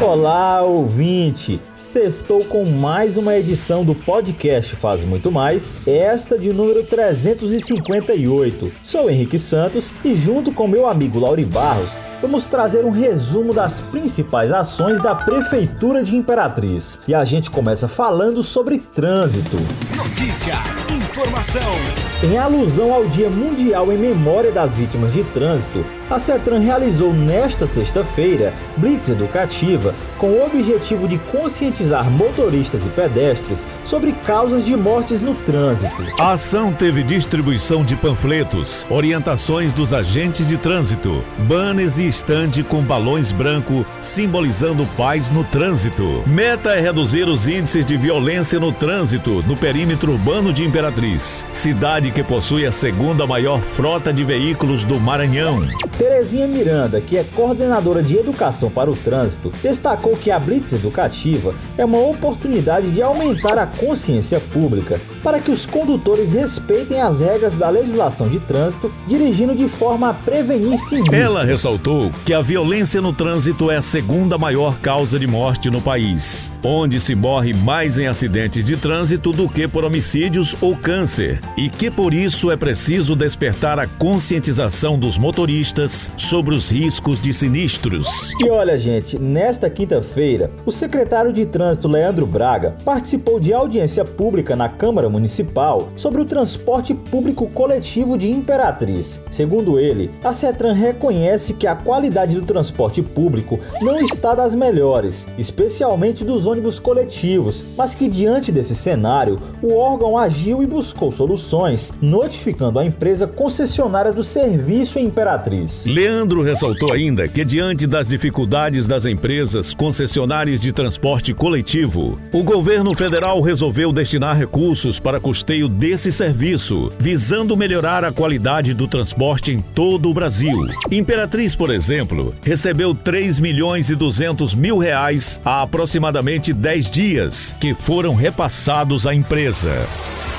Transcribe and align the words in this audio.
Olá, 0.00 0.62
ouvinte! 0.62 1.60
Sextou 1.82 2.42
com 2.46 2.64
mais 2.64 3.18
uma 3.18 3.36
edição 3.36 3.84
do 3.84 3.94
podcast 3.94 4.74
Faz 4.74 5.04
Muito 5.04 5.30
Mais, 5.30 5.76
esta 5.86 6.38
de 6.38 6.54
número 6.54 6.82
358. 6.84 8.72
Sou 8.82 9.10
Henrique 9.10 9.38
Santos 9.38 9.94
e, 10.02 10.14
junto 10.14 10.52
com 10.52 10.66
meu 10.66 10.88
amigo 10.88 11.18
Lauri 11.18 11.44
Barros, 11.44 12.00
vamos 12.22 12.46
trazer 12.46 12.82
um 12.82 12.90
resumo 12.90 13.52
das 13.52 13.82
principais 13.82 14.50
ações 14.50 15.02
da 15.02 15.14
Prefeitura 15.14 16.02
de 16.02 16.16
Imperatriz. 16.16 16.98
E 17.06 17.14
a 17.14 17.22
gente 17.22 17.50
começa 17.50 17.86
falando 17.86 18.42
sobre 18.42 18.78
trânsito. 18.78 19.58
Notícia, 19.94 20.54
informação. 20.88 22.09
Em 22.22 22.36
alusão 22.36 22.92
ao 22.92 23.06
Dia 23.06 23.30
Mundial 23.30 23.90
em 23.90 23.96
Memória 23.96 24.52
das 24.52 24.74
Vítimas 24.74 25.14
de 25.14 25.24
Trânsito, 25.24 25.82
a 26.10 26.18
CETRAN 26.18 26.58
realizou 26.58 27.14
nesta 27.14 27.66
sexta-feira 27.66 28.52
Blitz 28.76 29.08
Educativa 29.08 29.94
com 30.18 30.26
o 30.32 30.44
objetivo 30.44 31.08
de 31.08 31.16
conscientizar 31.16 32.10
motoristas 32.10 32.84
e 32.84 32.88
pedestres 32.90 33.66
sobre 33.84 34.12
causas 34.12 34.66
de 34.66 34.76
mortes 34.76 35.22
no 35.22 35.34
trânsito. 35.34 36.04
A 36.18 36.32
ação 36.32 36.74
teve 36.74 37.02
distribuição 37.02 37.82
de 37.82 37.96
panfletos, 37.96 38.84
orientações 38.90 39.72
dos 39.72 39.94
agentes 39.94 40.46
de 40.46 40.58
trânsito, 40.58 41.24
banners 41.38 41.96
e 41.98 42.06
estande 42.08 42.62
com 42.62 42.82
balões 42.82 43.32
branco 43.32 43.86
simbolizando 43.98 44.84
paz 44.94 45.30
no 45.30 45.42
trânsito. 45.44 46.22
Meta 46.26 46.74
é 46.74 46.80
reduzir 46.80 47.26
os 47.28 47.48
índices 47.48 47.86
de 47.86 47.96
violência 47.96 48.60
no 48.60 48.72
trânsito 48.72 49.42
no 49.46 49.56
perímetro 49.56 50.12
urbano 50.12 50.52
de 50.52 50.64
Imperatriz, 50.64 51.46
cidade 51.52 52.09
que 52.10 52.22
possui 52.22 52.66
a 52.66 52.72
segunda 52.72 53.26
maior 53.26 53.60
frota 53.60 54.12
de 54.12 54.24
veículos 54.24 54.84
do 54.84 54.98
Maranhão. 54.98 55.60
Terezinha 55.96 56.46
Miranda, 56.46 57.00
que 57.00 57.16
é 57.16 57.24
coordenadora 57.24 58.02
de 58.02 58.16
educação 58.16 58.70
para 58.70 58.90
o 58.90 58.96
trânsito, 58.96 59.52
destacou 59.62 60.16
que 60.16 60.30
a 60.30 60.38
Blitz 60.38 60.72
Educativa 60.72 61.54
é 61.76 61.84
uma 61.84 61.98
oportunidade 61.98 62.90
de 62.90 63.02
aumentar 63.02 63.58
a 63.58 63.66
consciência 63.66 64.40
pública 64.40 65.00
para 65.22 65.40
que 65.40 65.50
os 65.50 65.66
condutores 65.66 66.32
respeitem 66.32 67.00
as 67.00 67.20
regras 67.20 67.54
da 67.54 67.68
legislação 67.68 68.28
de 68.28 68.40
trânsito, 68.40 68.92
dirigindo 69.06 69.54
de 69.54 69.68
forma 69.68 70.10
a 70.10 70.14
prevenir 70.14 70.78
sinistros. 70.78 71.18
Ela 71.18 71.44
ressaltou 71.44 72.10
que 72.24 72.32
a 72.32 72.40
violência 72.40 73.00
no 73.00 73.12
trânsito 73.12 73.70
é 73.70 73.76
a 73.76 73.82
segunda 73.82 74.38
maior 74.38 74.78
causa 74.78 75.18
de 75.18 75.26
morte 75.26 75.70
no 75.70 75.80
país, 75.80 76.52
onde 76.64 77.00
se 77.00 77.14
morre 77.14 77.52
mais 77.52 77.98
em 77.98 78.06
acidentes 78.06 78.64
de 78.64 78.76
trânsito 78.76 79.32
do 79.32 79.48
que 79.48 79.68
por 79.68 79.84
homicídios 79.84 80.56
ou 80.60 80.76
câncer, 80.76 81.40
e 81.56 81.68
que 81.68 81.90
por 82.00 82.14
isso 82.14 82.50
é 82.50 82.56
preciso 82.56 83.14
despertar 83.14 83.78
a 83.78 83.86
conscientização 83.86 84.98
dos 84.98 85.18
motoristas 85.18 86.10
sobre 86.16 86.54
os 86.54 86.70
riscos 86.70 87.20
de 87.20 87.30
sinistros. 87.30 88.30
E 88.40 88.48
olha, 88.48 88.78
gente, 88.78 89.18
nesta 89.18 89.68
quinta-feira, 89.68 90.50
o 90.64 90.72
secretário 90.72 91.30
de 91.30 91.44
Trânsito 91.44 91.88
Leandro 91.88 92.26
Braga 92.26 92.74
participou 92.86 93.38
de 93.38 93.52
audiência 93.52 94.02
pública 94.02 94.56
na 94.56 94.66
Câmara 94.66 95.10
Municipal 95.10 95.90
sobre 95.94 96.22
o 96.22 96.24
transporte 96.24 96.94
público 96.94 97.46
coletivo 97.50 98.16
de 98.16 98.30
Imperatriz. 98.30 99.22
Segundo 99.28 99.78
ele, 99.78 100.10
a 100.24 100.32
CETRAN 100.32 100.72
reconhece 100.72 101.52
que 101.52 101.66
a 101.66 101.76
qualidade 101.76 102.34
do 102.34 102.46
transporte 102.46 103.02
público 103.02 103.60
não 103.82 104.00
está 104.00 104.34
das 104.34 104.54
melhores, 104.54 105.28
especialmente 105.36 106.24
dos 106.24 106.46
ônibus 106.46 106.78
coletivos, 106.78 107.62
mas 107.76 107.92
que 107.92 108.08
diante 108.08 108.50
desse 108.50 108.74
cenário, 108.74 109.38
o 109.60 109.76
órgão 109.76 110.16
agiu 110.16 110.62
e 110.62 110.66
buscou 110.66 111.12
soluções, 111.12 111.89
notificando 112.00 112.78
a 112.78 112.84
empresa 112.84 113.26
concessionária 113.26 114.12
do 114.12 114.24
serviço 114.24 114.98
Imperatriz. 114.98 115.86
Leandro 115.86 116.42
ressaltou 116.42 116.92
ainda 116.92 117.28
que, 117.28 117.44
diante 117.44 117.86
das 117.86 118.06
dificuldades 118.06 118.86
das 118.86 119.04
empresas 119.04 119.74
concessionárias 119.74 120.60
de 120.60 120.72
transporte 120.72 121.32
coletivo, 121.32 122.18
o 122.32 122.42
governo 122.42 122.94
federal 122.94 123.40
resolveu 123.40 123.92
destinar 123.92 124.36
recursos 124.36 124.98
para 124.98 125.20
custeio 125.20 125.68
desse 125.68 126.12
serviço, 126.12 126.90
visando 126.98 127.56
melhorar 127.56 128.04
a 128.04 128.12
qualidade 128.12 128.74
do 128.74 128.86
transporte 128.86 129.52
em 129.52 129.60
todo 129.60 130.10
o 130.10 130.14
Brasil. 130.14 130.56
Imperatriz, 130.90 131.54
por 131.54 131.70
exemplo, 131.70 132.34
recebeu 132.42 132.94
3 132.94 133.38
milhões 133.38 133.90
e 133.90 133.94
200 133.94 134.54
mil 134.54 134.78
reais 134.78 135.40
há 135.44 135.62
aproximadamente 135.62 136.52
10 136.52 136.90
dias, 136.90 137.54
que 137.60 137.74
foram 137.74 138.14
repassados 138.14 139.06
à 139.06 139.14
empresa. 139.14 139.86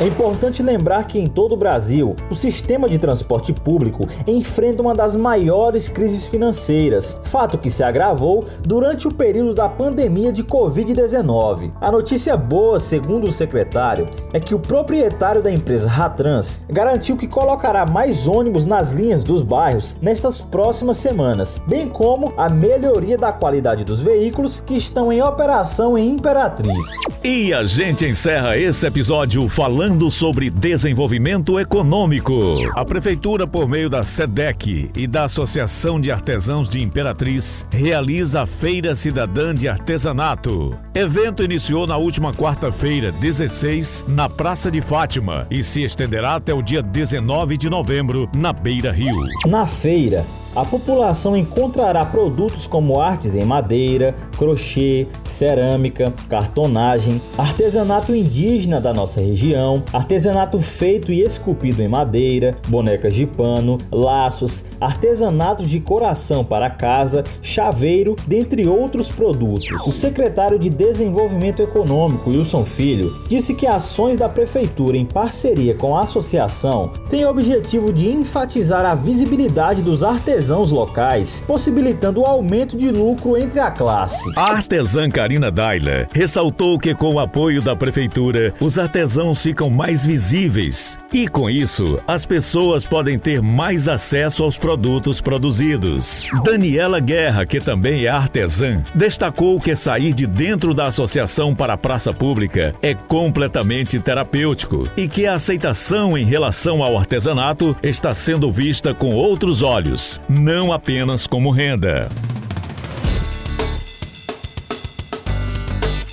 É 0.00 0.06
importante 0.06 0.62
lembrar 0.62 1.06
que 1.06 1.18
em 1.18 1.26
todo 1.26 1.52
o 1.52 1.56
Brasil, 1.58 2.16
o 2.30 2.34
sistema 2.34 2.88
de 2.88 2.96
transporte 2.96 3.52
público 3.52 4.08
enfrenta 4.26 4.80
uma 4.80 4.94
das 4.94 5.14
maiores 5.14 5.88
crises 5.88 6.26
financeiras, 6.26 7.20
fato 7.24 7.58
que 7.58 7.68
se 7.68 7.82
agravou 7.82 8.46
durante 8.62 9.06
o 9.06 9.12
período 9.12 9.52
da 9.52 9.68
pandemia 9.68 10.32
de 10.32 10.42
Covid-19. 10.42 11.72
A 11.82 11.92
notícia 11.92 12.34
boa, 12.34 12.80
segundo 12.80 13.28
o 13.28 13.32
secretário, 13.32 14.08
é 14.32 14.40
que 14.40 14.54
o 14.54 14.58
proprietário 14.58 15.42
da 15.42 15.52
empresa 15.52 15.86
Ratrans 15.86 16.62
garantiu 16.70 17.18
que 17.18 17.26
colocará 17.26 17.84
mais 17.84 18.26
ônibus 18.26 18.64
nas 18.64 18.92
linhas 18.92 19.22
dos 19.22 19.42
bairros 19.42 19.98
nestas 20.00 20.40
próximas 20.40 20.96
semanas, 20.96 21.60
bem 21.68 21.86
como 21.86 22.32
a 22.38 22.48
melhoria 22.48 23.18
da 23.18 23.32
qualidade 23.32 23.84
dos 23.84 24.00
veículos 24.00 24.60
que 24.60 24.76
estão 24.76 25.12
em 25.12 25.20
operação 25.20 25.98
em 25.98 26.08
Imperatriz. 26.08 26.88
E 27.22 27.52
a 27.52 27.64
gente 27.64 28.06
encerra 28.06 28.56
esse 28.56 28.86
episódio 28.86 29.46
falando 29.46 29.89
falando 29.90 30.08
sobre 30.08 30.50
desenvolvimento 30.50 31.58
econômico. 31.58 32.32
A 32.76 32.84
Prefeitura, 32.84 33.44
por 33.44 33.68
meio 33.68 33.90
da 33.90 34.04
SEDEC 34.04 34.88
e 34.96 35.06
da 35.06 35.24
Associação 35.24 36.00
de 36.00 36.12
Artesãos 36.12 36.68
de 36.68 36.80
Imperatriz, 36.80 37.66
realiza 37.70 38.42
a 38.42 38.46
Feira 38.46 38.94
Cidadã 38.94 39.52
de 39.52 39.68
Artesanato. 39.68 40.78
Evento 40.94 41.42
iniciou 41.42 41.88
na 41.88 41.96
última 41.96 42.32
quarta-feira, 42.32 43.10
16, 43.10 44.04
na 44.06 44.28
Praça 44.28 44.70
de 44.70 44.80
Fátima 44.80 45.48
e 45.50 45.64
se 45.64 45.82
estenderá 45.82 46.36
até 46.36 46.54
o 46.54 46.62
dia 46.62 46.82
19 46.82 47.56
de 47.56 47.68
novembro, 47.68 48.28
na 48.36 48.52
Beira 48.52 48.92
Rio. 48.92 49.16
Na 49.46 49.66
feira, 49.66 50.24
a 50.54 50.64
população 50.64 51.36
encontrará 51.36 52.04
produtos 52.04 52.66
como 52.66 53.00
artes 53.00 53.36
em 53.36 53.44
madeira, 53.44 54.16
crochê, 54.40 55.06
cerâmica, 55.22 56.14
cartonagem, 56.26 57.20
artesanato 57.36 58.14
indígena 58.14 58.80
da 58.80 58.94
nossa 58.94 59.20
região, 59.20 59.82
artesanato 59.92 60.58
feito 60.58 61.12
e 61.12 61.20
esculpido 61.20 61.82
em 61.82 61.88
madeira, 61.88 62.56
bonecas 62.66 63.12
de 63.12 63.26
pano, 63.26 63.76
laços, 63.92 64.64
artesanatos 64.80 65.68
de 65.68 65.78
coração 65.78 66.42
para 66.42 66.70
casa, 66.70 67.22
chaveiro, 67.42 68.16
dentre 68.26 68.66
outros 68.66 69.08
produtos. 69.08 69.62
O 69.86 69.92
secretário 69.92 70.58
de 70.58 70.70
Desenvolvimento 70.70 71.62
Econômico, 71.62 72.30
Wilson 72.30 72.64
Filho, 72.64 73.14
disse 73.28 73.54
que 73.54 73.66
ações 73.66 74.16
da 74.16 74.28
prefeitura 74.28 74.96
em 74.96 75.04
parceria 75.04 75.74
com 75.74 75.94
a 75.94 76.04
associação 76.04 76.90
têm 77.10 77.26
o 77.26 77.28
objetivo 77.28 77.92
de 77.92 78.08
enfatizar 78.08 78.86
a 78.86 78.94
visibilidade 78.94 79.82
dos 79.82 80.02
artesãos 80.02 80.70
locais, 80.72 81.44
possibilitando 81.46 82.22
o 82.22 82.26
aumento 82.26 82.74
de 82.74 82.90
lucro 82.90 83.36
entre 83.36 83.60
a 83.60 83.70
classe. 83.70 84.29
A 84.36 84.52
artesã 84.52 85.10
Karina 85.10 85.50
Daila 85.50 86.08
ressaltou 86.12 86.78
que 86.78 86.94
com 86.94 87.14
o 87.14 87.20
apoio 87.20 87.60
da 87.60 87.74
prefeitura, 87.74 88.54
os 88.60 88.78
artesãos 88.78 89.42
ficam 89.42 89.68
mais 89.68 90.04
visíveis 90.04 90.98
e 91.12 91.26
com 91.26 91.50
isso, 91.50 92.00
as 92.06 92.24
pessoas 92.24 92.84
podem 92.84 93.18
ter 93.18 93.42
mais 93.42 93.88
acesso 93.88 94.44
aos 94.44 94.56
produtos 94.56 95.20
produzidos. 95.20 96.30
Daniela 96.44 97.00
Guerra, 97.00 97.44
que 97.44 97.58
também 97.58 98.04
é 98.04 98.08
artesã, 98.08 98.84
destacou 98.94 99.58
que 99.58 99.74
sair 99.74 100.12
de 100.12 100.26
dentro 100.26 100.72
da 100.72 100.86
associação 100.86 101.54
para 101.54 101.72
a 101.72 101.76
praça 101.76 102.12
pública 102.12 102.74
é 102.80 102.94
completamente 102.94 103.98
terapêutico 103.98 104.88
e 104.96 105.08
que 105.08 105.26
a 105.26 105.34
aceitação 105.34 106.16
em 106.16 106.24
relação 106.24 106.82
ao 106.82 106.96
artesanato 106.96 107.76
está 107.82 108.14
sendo 108.14 108.50
vista 108.50 108.94
com 108.94 109.10
outros 109.10 109.62
olhos, 109.62 110.20
não 110.28 110.72
apenas 110.72 111.26
como 111.26 111.50
renda. 111.50 112.08